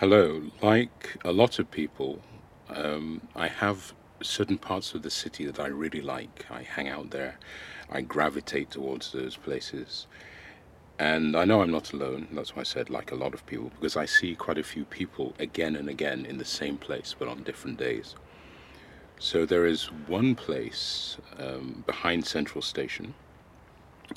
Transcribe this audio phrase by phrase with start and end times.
[0.00, 0.42] Hello.
[0.60, 2.20] Like a lot of people,
[2.68, 6.44] um, I have certain parts of the city that I really like.
[6.50, 7.38] I hang out there,
[7.90, 10.06] I gravitate towards those places.
[10.98, 12.28] And I know I'm not alone.
[12.30, 14.84] That's why I said like a lot of people, because I see quite a few
[14.84, 18.16] people again and again in the same place, but on different days.
[19.18, 23.14] So there is one place um, behind Central Station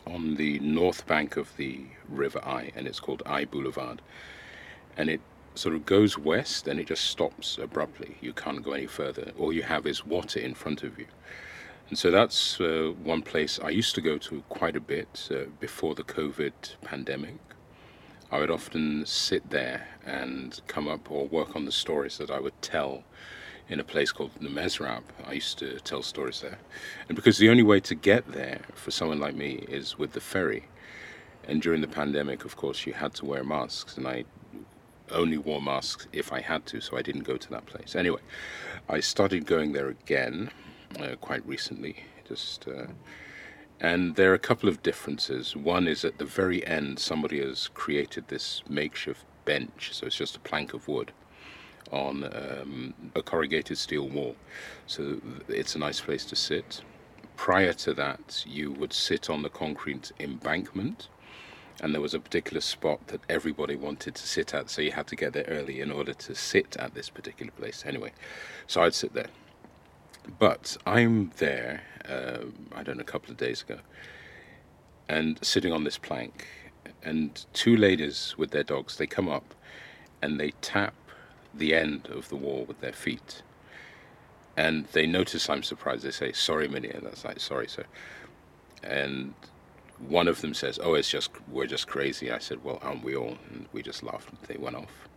[0.05, 4.02] on the north bank of the River IJ, and it's called IJ Boulevard.
[4.98, 5.21] And it
[5.55, 8.18] sort of goes west and it just stops abruptly.
[8.21, 9.32] You can't go any further.
[9.37, 11.07] All you have is water in front of you.
[11.89, 15.50] And so that's uh, one place I used to go to quite a bit uh,
[15.60, 17.39] before the COVID pandemic.
[18.32, 22.39] I would often sit there and come up or work on the stories that I
[22.39, 23.04] would tell
[23.69, 25.02] in a place called the Mezrab.
[25.25, 26.60] I used to tell stories there.
[27.07, 30.21] And because the only way to get there for someone like me is with the
[30.21, 30.66] ferry.
[31.47, 34.25] And during the pandemic, of course, you had to wear masks, and I
[35.11, 37.95] only wore masks if I had to, so I didn't go to that place.
[37.95, 38.21] Anyway,
[38.88, 40.51] I started going there again
[40.99, 42.67] uh, quite recently, just.
[42.67, 42.88] Uh,
[43.81, 45.55] and there are a couple of differences.
[45.55, 50.35] One is at the very end, somebody has created this makeshift bench, so it's just
[50.35, 51.13] a plank of wood
[51.91, 54.35] on um, a corrugated steel wall.
[54.85, 56.81] So it's a nice place to sit.
[57.35, 61.07] Prior to that, you would sit on the concrete embankment
[61.81, 65.08] and there was a particular spot that everybody wanted to sit at, so you had
[65.08, 67.83] to get there early in order to sit at this particular place.
[67.85, 68.11] Anyway,
[68.67, 69.30] so I'd sit there.
[70.38, 73.80] But I'm there, uh, I don't know, a couple of days ago,
[75.07, 76.47] and sitting on this plank,
[77.03, 79.55] and two ladies with their dogs, they come up
[80.22, 80.94] and they tap
[81.53, 83.41] the end of the wall with their feet.
[84.57, 86.03] And they notice I'm surprised.
[86.03, 86.89] They say, Sorry, Minnie.
[86.89, 87.85] And that's like, Sorry, sir.
[88.83, 89.33] And
[90.08, 93.16] one of them says, "Oh, it's just we're just crazy." I said, "Well, aren't we
[93.16, 94.30] all?" And we just laughed.
[94.47, 95.08] They went off.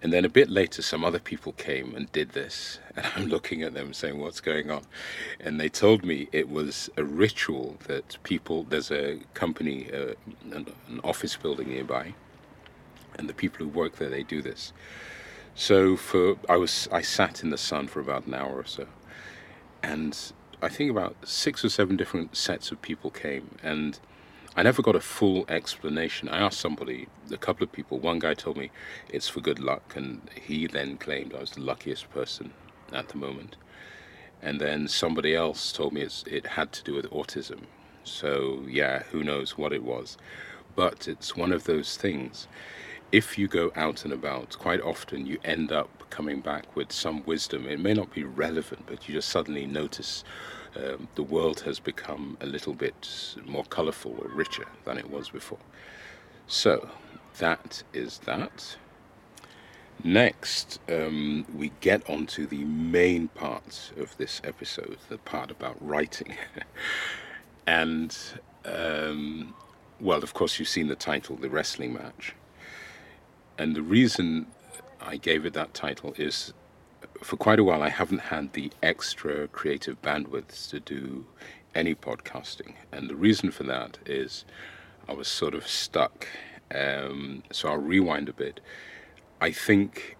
[0.00, 3.62] And then a bit later, some other people came and did this, and I'm looking
[3.62, 4.82] at them saying, "What's going on?"
[5.40, 8.64] And they told me it was a ritual that people.
[8.64, 10.14] There's a company, uh,
[10.50, 12.14] an, an office building nearby,
[13.18, 14.72] and the people who work there they do this.
[15.54, 18.86] So for I was I sat in the sun for about an hour or so,
[19.82, 20.16] and
[20.60, 23.98] I think about six or seven different sets of people came, and
[24.56, 26.28] I never got a full explanation.
[26.28, 27.98] I asked somebody, a couple of people.
[27.98, 28.70] One guy told me
[29.08, 32.52] it's for good luck, and he then claimed I was the luckiest person
[32.92, 33.56] at the moment.
[34.40, 37.62] And then somebody else told me it had to do with autism.
[38.04, 40.16] So, yeah, who knows what it was.
[40.76, 42.46] But it's one of those things.
[43.10, 47.24] If you go out and about, quite often you end up coming back with some
[47.26, 47.66] wisdom.
[47.66, 50.22] It may not be relevant, but you just suddenly notice
[50.76, 55.30] um, the world has become a little bit more colorful or richer than it was
[55.30, 55.58] before.
[56.46, 56.88] So,
[57.38, 58.76] that is that.
[60.04, 66.36] Next, um, we get onto the main part of this episode, the part about writing.
[67.66, 68.16] and,
[68.64, 69.52] um,
[69.98, 72.36] well, of course, you've seen the title, The Wrestling Match.
[73.58, 74.46] And the reason
[75.04, 76.52] I gave it that title is
[77.22, 81.26] for quite a while, I haven't had the extra creative bandwidth to do
[81.74, 82.74] any podcasting.
[82.92, 84.44] And the reason for that is
[85.08, 86.26] I was sort of stuck.
[86.74, 88.60] Um, so I'll rewind a bit.
[89.40, 90.16] I think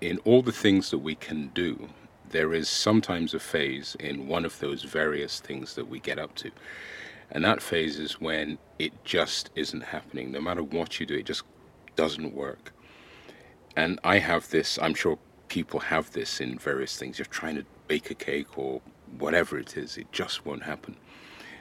[0.00, 1.88] in all the things that we can do,
[2.30, 6.34] there is sometimes a phase in one of those various things that we get up
[6.36, 6.50] to.
[7.30, 10.32] And that phase is when it just isn't happening.
[10.32, 11.42] No matter what you do, it just
[11.96, 12.72] doesn't work.
[13.78, 17.16] And I have this, I'm sure people have this in various things.
[17.16, 18.80] You're trying to bake a cake or
[19.20, 20.96] whatever it is, it just won't happen.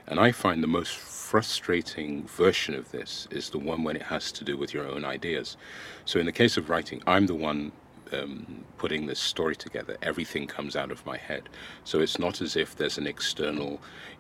[0.08, 4.32] And I find the most frustrating version of this is the one when it has
[4.32, 5.58] to do with your own ideas.
[6.06, 7.72] So, in the case of writing, I'm the one
[8.12, 9.96] um, putting this story together.
[10.02, 11.50] Everything comes out of my head.
[11.84, 13.80] So, it's not as if there's an external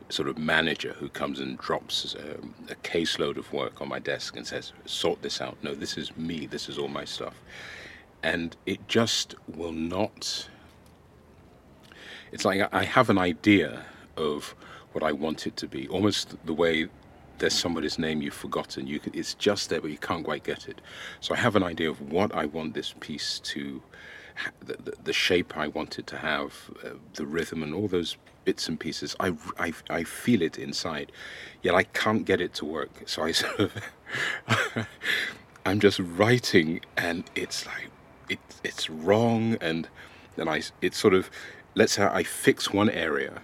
[0.09, 4.38] sort of manager who comes and drops um, a caseload of work on my desk
[4.38, 5.57] and says, sort this out.
[5.63, 7.42] No, this is me, this is all my stuff
[8.24, 10.50] and it just will not.
[12.31, 13.86] It's like I have an idea
[14.16, 14.56] of
[14.92, 16.90] what I want it to be, almost the way
[17.40, 18.88] there's somebody's name you've forgotten.
[18.88, 20.81] You can, it's just there, but you can't quite get it.
[21.19, 23.81] So I have an idea of what I want this piece to,
[24.60, 28.18] the, the, the shape I want it to have, uh, the rhythm, and all those
[28.46, 29.16] bits and pieces.
[29.19, 31.12] I, I, I feel it inside,
[31.62, 33.04] yet I can't get it to work.
[33.06, 33.74] So I sort of,
[35.66, 37.90] I'm just writing, and it's like,
[38.29, 39.88] it, it's wrong and
[40.35, 41.29] then I it sort of
[41.75, 43.41] let's say I fix one area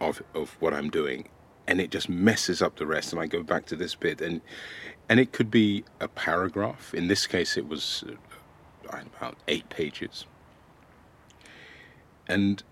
[0.00, 1.28] of of what I'm doing
[1.66, 4.40] and it just messes up the rest and I go back to this bit and
[5.08, 8.12] and it could be a paragraph in this case it was uh,
[9.22, 10.26] about eight pages.
[12.28, 12.62] And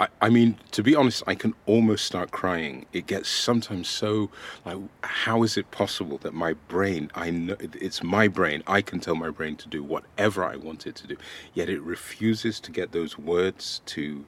[0.00, 2.86] I, I mean, to be honest, I can almost start crying.
[2.94, 4.30] It gets sometimes so
[4.64, 8.98] like, how is it possible that my brain, I know it's my brain, I can
[9.00, 11.16] tell my brain to do whatever I want it to do,
[11.52, 14.24] yet it refuses to get those words to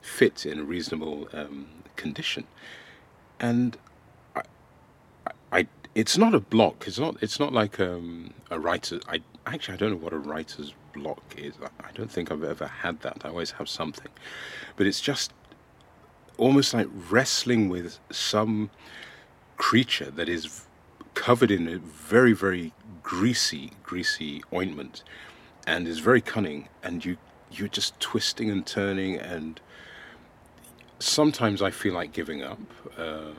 [0.00, 2.44] fit in a reasonable um, condition.
[3.40, 3.76] And
[4.36, 4.42] I,
[5.50, 6.84] I, it's not a block.
[6.86, 7.16] It's not.
[7.20, 9.00] It's not like um, a writer.
[9.08, 11.54] I actually I don't know what a writer's block is.
[11.80, 13.22] I don't think I've ever had that.
[13.24, 14.12] I always have something,
[14.76, 15.32] but it's just
[16.36, 18.70] almost like wrestling with some
[19.56, 20.66] creature that is
[21.14, 25.02] covered in a very very greasy greasy ointment
[25.66, 27.16] and is very cunning and you
[27.50, 29.60] you're just twisting and turning and
[30.98, 32.58] sometimes I feel like giving up.
[32.96, 33.32] Uh,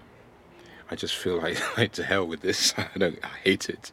[0.89, 2.73] I just feel like, like to hell with this.
[2.77, 3.19] I don't.
[3.23, 3.91] I hate it.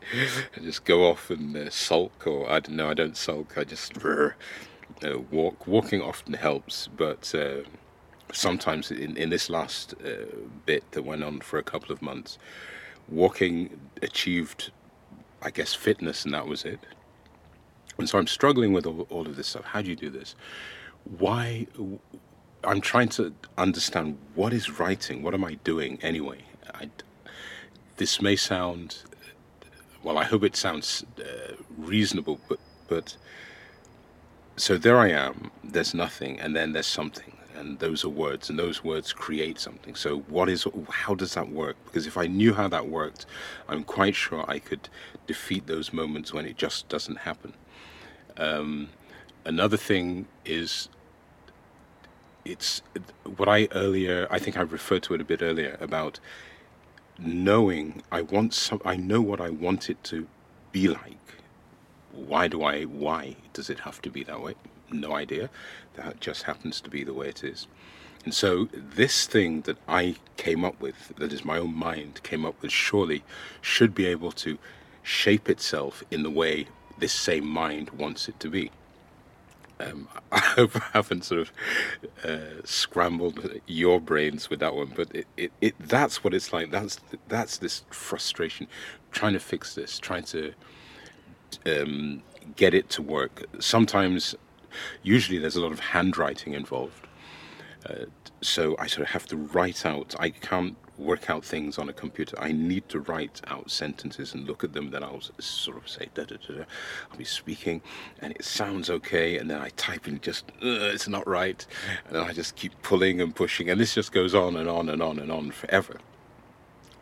[0.57, 2.91] I just go off and uh, sulk, or I don't know.
[2.91, 3.57] I don't sulk.
[3.57, 4.31] I just uh,
[5.31, 5.67] walk.
[5.67, 7.63] Walking often helps, but uh,
[8.33, 10.27] sometimes in in this last uh,
[10.67, 12.39] bit that went on for a couple of months,
[13.09, 14.71] walking achieved,
[15.43, 16.81] I guess, fitness, and that was it.
[17.97, 19.67] And so I'm struggling with all, all of this stuff.
[19.67, 20.35] How do you do this?
[21.19, 21.67] Why?
[22.65, 25.23] I'm trying to understand what is writing.
[25.23, 26.39] What am I doing anyway?
[26.81, 26.91] I,
[27.97, 28.99] this may sound,
[30.03, 33.17] well, I hope it sounds uh, reasonable, but but
[34.57, 35.51] so there I am.
[35.63, 39.95] There's nothing, and then there's something, and those are words, and those words create something.
[39.95, 40.67] So what is?
[40.91, 41.77] How does that work?
[41.85, 43.27] Because if I knew how that worked,
[43.69, 44.89] I'm quite sure I could
[45.27, 47.55] defeat those moments when it just doesn't happen.
[48.37, 48.89] Um,
[49.45, 50.89] another thing is
[52.45, 52.83] it's
[53.37, 56.21] what I earlier, I think I referred to it a bit earlier about
[57.19, 60.27] knowing I want some, I know what I want it to
[60.73, 61.19] be like.
[62.13, 64.55] Why do I, why does it have to be that way?
[64.91, 65.51] No idea.
[65.95, 67.67] That just happens to be the way it is.
[68.25, 72.47] And so, this thing that I came up with, that is my own mind came
[72.47, 73.23] up with, surely
[73.61, 74.59] should be able to
[75.03, 76.69] shape itself in the way
[76.99, 78.71] this same mind wants it to be.
[79.85, 81.53] Um, I hope I haven't sort of
[82.25, 86.71] uh, scrambled your brains with that one, but it, it, it, that's what it's like.
[86.71, 86.99] That's
[87.29, 88.67] that's this frustration,
[89.13, 90.53] trying to fix this, trying to
[91.67, 92.23] um,
[92.57, 93.47] get it to work.
[93.59, 94.35] Sometimes,
[95.03, 97.07] usually, there's a lot of handwriting involved,
[97.89, 98.07] uh,
[98.45, 100.15] so I sort of have to write out.
[100.19, 102.37] I can't work out things on a computer.
[102.39, 104.91] I need to write out sentences and look at them.
[104.91, 106.55] Then I'll sort of say da da da.
[106.55, 106.65] da.
[107.11, 107.83] I'll be speaking,
[108.21, 111.65] and it sounds okay, and then I type in just it's not right,
[112.09, 115.03] and I just keep pulling and pushing, and this just goes on and on and
[115.03, 115.99] on and on forever.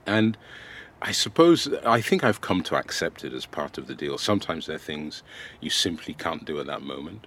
[0.06, 0.36] And
[1.00, 4.16] I suppose I think I've come to accept it as part of the deal.
[4.18, 5.22] Sometimes there are things
[5.60, 7.26] you simply can't do at that moment.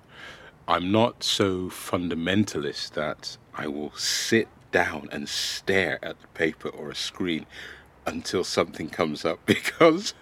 [0.67, 6.89] I'm not so fundamentalist that I will sit down and stare at the paper or
[6.89, 7.45] a screen
[8.07, 10.15] until something comes up because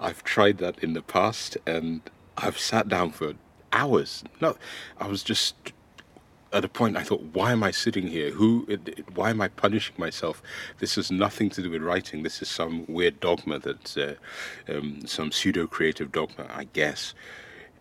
[0.00, 2.02] I've tried that in the past and
[2.36, 3.34] I've sat down for
[3.72, 4.22] hours.
[4.40, 4.56] No,
[4.98, 5.56] I was just
[6.52, 8.30] at a point I thought, why am I sitting here?
[8.30, 8.66] Who?
[9.14, 10.42] Why am I punishing myself?
[10.78, 12.22] This has nothing to do with writing.
[12.22, 17.14] This is some weird dogma that, uh, um, some pseudo creative dogma, I guess.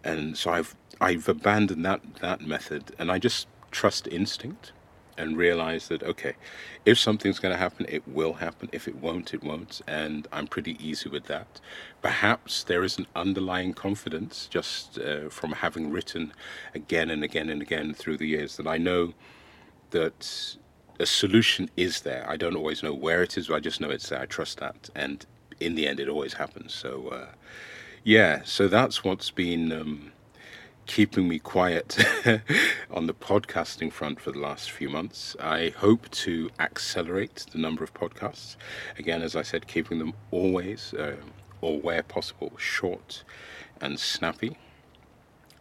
[0.03, 4.71] And so I've I've abandoned that that method, and I just trust instinct
[5.17, 6.35] and realize that okay
[6.85, 8.69] if something's going to happen it will happen.
[8.71, 11.59] If it won't it won't and i'm pretty easy with that.
[12.01, 16.33] Perhaps there is an underlying confidence just uh, from having written
[16.75, 19.13] again and again and again through the years that i know
[19.91, 20.55] that
[20.99, 22.25] a solution is there.
[22.27, 24.21] I don't always know where it is but i just know it's there.
[24.21, 25.25] I trust that and
[25.59, 26.73] in the end it always happens.
[26.73, 27.27] So uh,
[28.03, 30.11] yeah so that's what's been um,
[30.87, 31.97] keeping me quiet
[32.91, 35.35] on the podcasting front for the last few months.
[35.39, 38.55] I hope to accelerate the number of podcasts.
[38.97, 41.17] Again, as I said, keeping them always, uh,
[41.61, 43.23] or where possible, short
[43.79, 44.57] and snappy.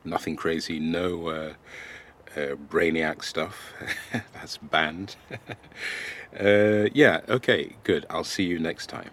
[0.05, 1.53] Nothing crazy, no uh,
[2.37, 3.73] uh, brainiac stuff.
[4.35, 5.17] That's banned.
[6.39, 8.05] Uh, yeah, okay, good.
[8.11, 9.09] I'll see you next time.